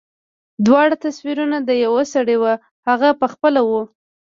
دواړه 0.65 0.95
تصويرونه 1.05 1.57
د 1.61 1.69
يوه 1.85 2.03
سړي 2.13 2.35
وو 2.39 2.53
هغه 2.87 3.09
پخپله 3.21 3.61
و. 3.69 3.71